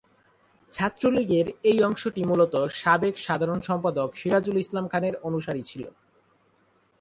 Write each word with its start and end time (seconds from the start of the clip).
ছাত্রলীগের 0.71 1.47
এই 1.63 1.79
অংশটি 1.83 2.21
মূলত 2.23 2.53
সাবেক 2.81 3.15
সাধারণ 3.17 3.59
সম্পাদক 3.61 4.09
সিরাজুল 4.15 4.57
ইসলাম 4.59 4.85
খানের 4.87 5.15
অনুসারী 5.27 5.61
ছিল। 5.61 5.83